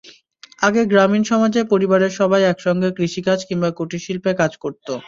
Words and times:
আগে 0.61 0.81
গ্রামীণ 0.85 1.23
সমাজে 1.23 1.61
পরিবারের 1.71 2.11
সবাই 2.19 2.41
একসঙ্গে 2.45 2.89
কৃষিকাজ 2.97 3.39
কিংবা 3.47 3.69
কুটিরশিল্পে 3.77 4.31
কাজ 4.41 4.51
করত। 4.63 4.87